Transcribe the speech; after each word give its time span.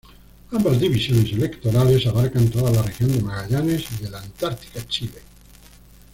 Ambas 0.51 0.79
divisiones 0.79 1.31
electorales 1.31 2.07
abarcan 2.07 2.47
toda 2.49 2.71
la 2.71 2.81
Región 2.81 3.11
de 3.15 3.21
Magallanes 3.21 3.83
y 3.99 4.03
de 4.03 4.09
la 4.09 4.19
Antártica 4.19 4.83
Chile. 4.87 5.19